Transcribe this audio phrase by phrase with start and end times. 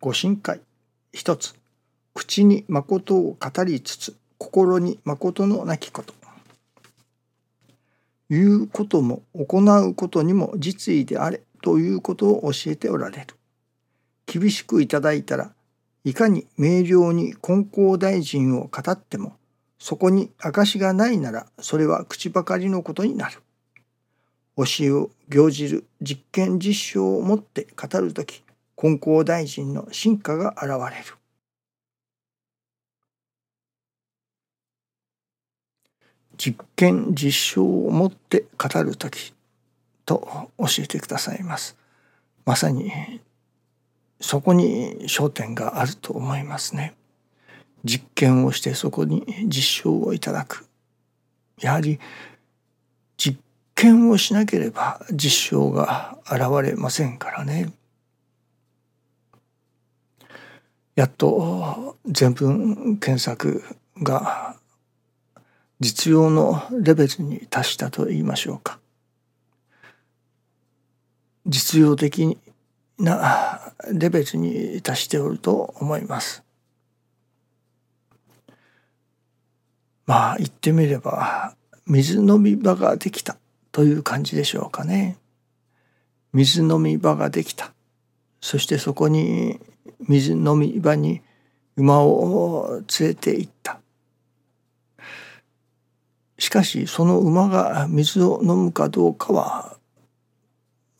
[0.00, 0.60] ご神会
[1.12, 1.54] 一つ
[2.14, 6.14] 口に誠を語りつつ心に誠のなきこと。
[8.30, 13.26] 言うことも行うことにも実意であれということを教えておられる。
[14.26, 15.52] 厳しくいただいたら
[16.04, 19.36] いかに明瞭に金光大臣を語っても
[19.78, 23.40] そこに証がないならそれは口ばかりのことになる。
[24.56, 28.42] 教えを行じる実験実証をもって語る時
[28.80, 31.16] 金光大臣の進化が現れる。
[36.36, 39.34] 実験実証をもって語る時
[40.06, 41.76] と教えてくださいます。
[42.44, 42.92] まさに
[44.20, 46.94] そこに焦点があると思いますね。
[47.84, 50.68] 実験をしてそこに実証をいただく。
[51.60, 51.98] やはり
[53.16, 53.40] 実
[53.74, 57.72] 験をしなければ実証が現れませんからね。
[60.98, 63.62] やっと全文検索
[64.02, 64.56] が
[65.78, 68.80] 実用のレベルに達したと言いましょうか。
[71.46, 72.36] 実用的
[72.98, 76.42] なレベルに達しておると思います。
[80.04, 81.54] まあ言ってみれば
[81.86, 83.36] 水飲み場ができた
[83.70, 85.16] という感じでしょうかね。
[86.32, 87.72] 水飲み場ができた。
[88.40, 89.60] そしてそこに
[90.00, 91.20] 水飲み場に
[91.76, 93.80] 馬を連れて行った。
[96.38, 99.76] しかしその馬が水を飲むかどうかは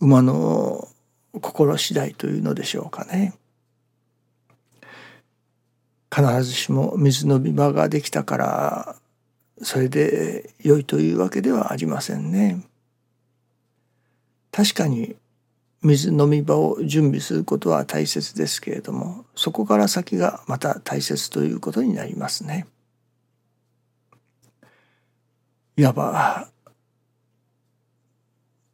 [0.00, 0.88] 馬の
[1.40, 3.34] 心次第というのでしょうかね。
[6.14, 8.96] 必ずしも水飲み場ができたから
[9.62, 12.64] それで良いというわけではありませんね。
[14.50, 15.16] 確かに
[15.82, 22.66] 水飲み場を準備することは大切ですけれどもそこから先がまた大切ということになりますね。
[25.76, 26.48] いわば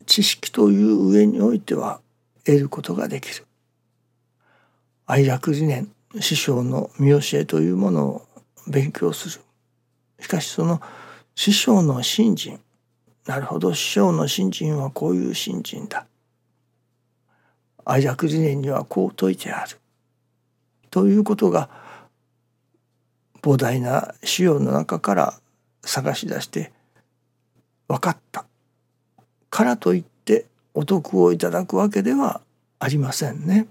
[0.06, 2.00] 知識という上においては
[2.44, 3.46] 得ることができる。
[5.06, 8.28] 愛楽理念師匠の見教えというものを
[8.66, 9.44] 勉強する。
[10.20, 10.80] しかしその
[11.34, 12.60] 師匠の信心
[13.26, 16.06] なるほど師匠の信心はこういう信心だ。
[17.84, 19.78] 愛楽理念にはこう説いてある。
[20.90, 21.68] ということが
[23.42, 25.34] 膨大な資料の中から
[25.82, 26.72] 探し出して
[27.88, 28.46] 分かった
[29.50, 32.40] からといってお得をいただくわけでは
[32.78, 33.66] ありませんね。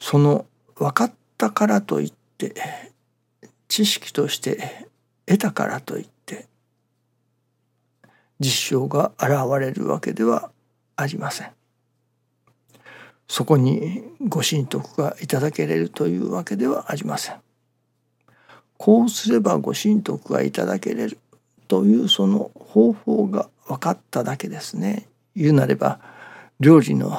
[0.00, 2.54] その分かったからといって
[3.68, 4.86] 知識として
[5.26, 6.46] 得たからといって
[8.40, 10.50] 実証が現れるわけでは
[10.98, 11.52] ありません。
[13.28, 17.36] そこにご神徳がいただけれるというわけではありません。
[18.76, 21.18] こうすればご神徳がいただけれる
[21.68, 25.06] というその方法が分かっただけですね。
[25.36, 26.00] 言うなれば
[26.58, 27.12] 料理の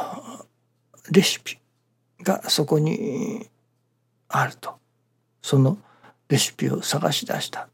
[1.12, 1.58] レシピ
[2.22, 3.48] がそこに
[4.28, 4.76] あると
[5.42, 5.78] その
[6.28, 7.70] レシピを探し出した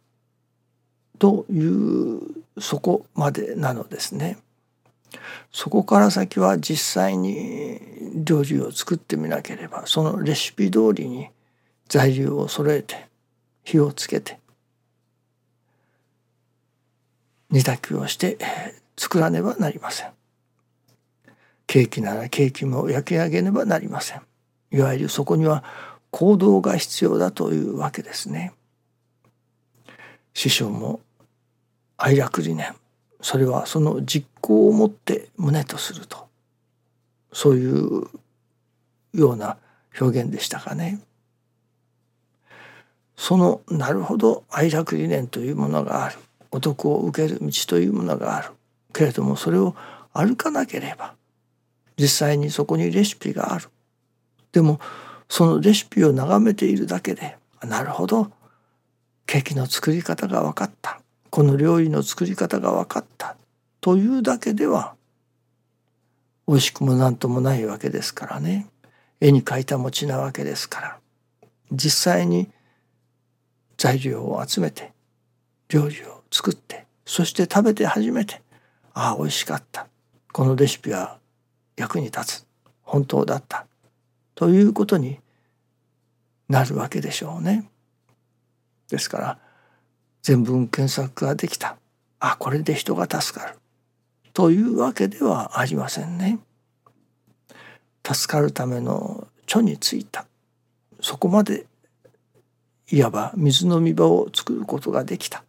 [1.18, 2.22] という
[2.60, 4.38] そこまでなのですね。
[5.52, 7.80] そこから先は実際に
[8.16, 11.30] 料理を作ってみなければそのレシピ通りに
[11.88, 13.08] 材料を揃えて
[13.64, 14.40] 火をつけて
[17.50, 18.38] 煮炊きをして
[18.98, 20.10] 作らねばなりません。
[21.68, 24.22] ケーキならケーキも焼き上げねばなりません。
[24.72, 25.64] いわゆるそこには
[26.12, 28.54] 行動が必要だというわけですね。
[30.34, 31.00] 師匠も
[31.98, 32.76] 愛楽理念
[33.26, 36.28] それはその実行をもって旨とすると。
[37.34, 38.04] そういう
[39.16, 39.58] ような
[40.00, 41.00] 表現でしたかね。
[43.18, 46.20] そのなるほど愛楽理念というものがある。
[46.52, 48.50] お得を受ける道というものがある。
[48.94, 49.76] けれどもそれを
[50.14, 51.16] 歩かなければ
[51.98, 53.70] 実際にそこにレシピがある。
[54.52, 54.80] でも
[55.30, 58.32] そのレシピを眺めているだけでなるほど。
[59.26, 61.02] ケーキの作り方が分かった。
[61.36, 63.36] この料理の作り方が分かった。
[63.82, 64.96] というだけでは
[66.48, 68.68] 美味しくも何ともないわけですからね。
[69.20, 70.98] 絵に描いた餅なわけですから。
[71.74, 72.50] 実際に
[73.76, 74.94] 材料を集めて
[75.68, 78.42] 料理を作ってそして食べて初めて
[78.94, 79.88] ああ美味しかった。
[80.32, 81.18] このレシピは
[81.76, 82.48] 役に立つ。
[82.82, 83.68] 本当だった。
[84.36, 85.20] ということに
[86.48, 87.70] なるわけでしょうね。
[88.88, 89.45] ですから
[90.26, 91.78] 全文検索ができた
[92.20, 93.60] あこれで人が助かる
[94.34, 96.40] というわけではありませんね。
[98.04, 100.26] 助かるための著についた
[101.00, 101.68] そこまで
[102.90, 105.44] いわば水の見場を作ることができた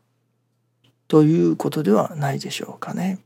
[1.08, 3.18] ということではないでしょうかね。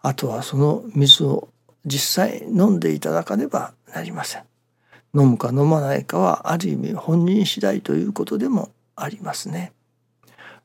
[0.00, 1.50] あとはその水を
[1.84, 4.44] 実際飲んでいただかねばなりません。
[5.14, 9.74] 飲むか飲まないかはある意味本人次第ということでもありますね。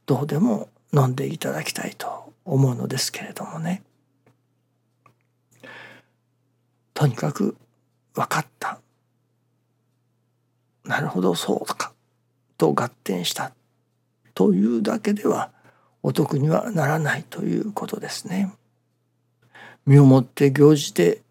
[0.06, 3.84] どうでも飲んでいただきたいと思うのですけれどもね。
[6.94, 7.58] とにかく
[8.14, 8.80] 分かった。
[10.84, 11.94] なるほどそうか
[12.58, 13.52] と合点した
[14.34, 15.52] というだけでは
[16.04, 18.54] お得にはならないということですね。
[19.86, 21.22] 身をもって行じて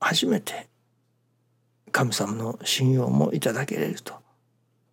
[0.00, 0.68] 初めて
[1.90, 4.14] 神様の信用もいただけれると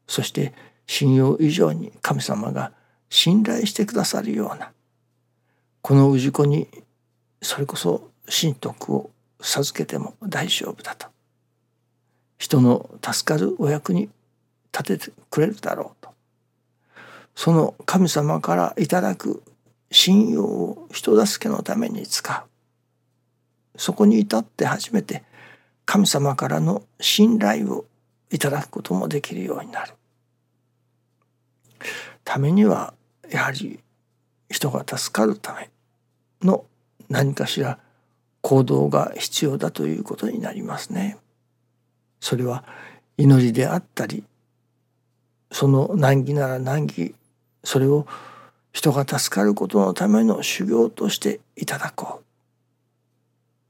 [0.07, 0.53] そして
[0.87, 2.71] 信用以上に神様が
[3.15, 4.73] 信頼してくださるような
[5.81, 6.67] この氏子に
[7.41, 9.09] それこそ神徳を
[9.39, 11.07] 授けても大丈夫だと。
[12.37, 14.09] 人の助かるお役に
[14.73, 16.09] 立ててくれるだろうと。
[17.35, 19.43] その神様からいただく
[19.91, 23.79] 信用を人助けのために使う。
[23.79, 25.23] そこに至って初めて
[25.85, 27.85] 神様からの信頼を
[28.29, 29.93] いただくこともできるようになる。
[32.25, 32.94] ためには
[33.29, 33.79] やはり
[34.49, 35.69] 人が助かるため
[36.41, 36.65] の
[37.09, 37.79] 何かしら
[38.41, 41.17] 行動が必要だということになりますね。
[42.19, 42.63] それは
[43.17, 44.23] 祈りであったり
[45.51, 47.15] その難儀なら難儀
[47.63, 48.07] それを
[48.71, 52.21] 人が助かることのための修行としていただこ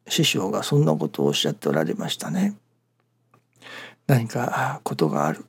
[0.06, 2.56] う師匠がそんなことをおっしゃっておられましたね。
[4.08, 5.46] 何かことがある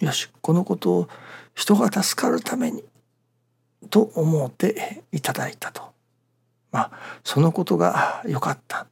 [0.00, 1.08] よしこのことを
[1.54, 2.84] 人が助かるために
[3.90, 5.82] と思っていただいたと
[6.72, 6.90] まあ
[7.22, 8.86] そのことが良かった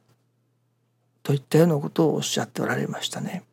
[1.21, 3.43] といったようなことをおっしゃっておられましたね。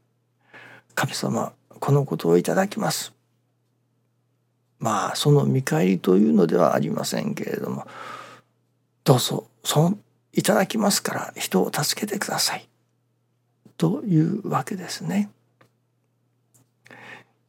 [0.95, 3.13] 神様このことをいただきます。
[4.79, 7.87] まあその見返りというのではありませんけれども
[9.05, 9.99] どうぞその
[10.33, 12.69] いただきますから人を助けてください
[13.77, 15.31] というわけですね。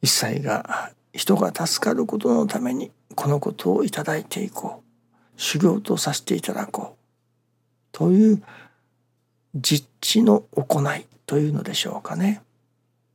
[0.02, 7.02] 一切が人が助かることのためにこのことをいただいていこう修行とさせていただこう
[7.92, 8.42] という
[9.54, 12.42] 実地の行いというのでしょうかね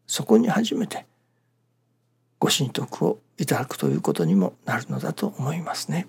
[0.05, 1.05] そこに初めて
[2.39, 6.07] ご神徳をいただくということにもなるのだと思いますね。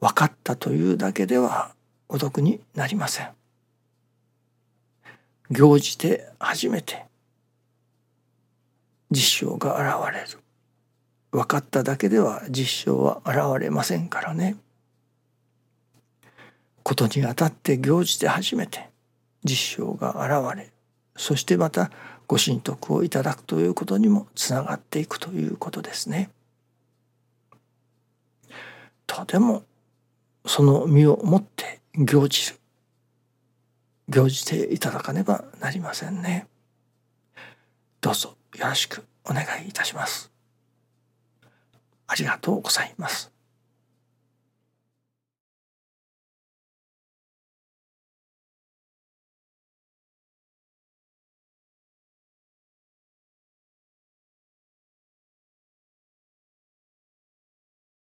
[0.00, 1.74] 分かったというだけでは
[2.08, 3.30] お得になりません。
[5.50, 7.06] 行じて初めて
[9.10, 10.38] 実証が現れる
[11.30, 14.56] 分かっただけでは実証は現れませんからね
[16.82, 18.88] ことにあたって行じて初めて
[19.44, 20.70] 実証が現れ
[21.16, 21.90] そしてまた
[22.26, 26.30] ご神徳をいただくということにもつながっていくということですね。
[29.06, 29.64] とても
[30.46, 32.58] その身をもって行じる
[34.08, 36.46] 行じていただかねばなりませんね。
[38.00, 40.30] どうぞよろしくお願いいたします。
[42.08, 43.37] ありがとうございます。